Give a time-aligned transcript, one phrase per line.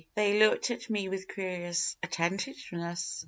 [0.15, 3.19] They looked at me with curious attentiveness.